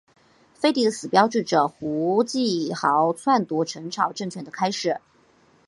[0.55, 4.99] 废帝的死标志着胡季牦篡夺陈朝政权的开始。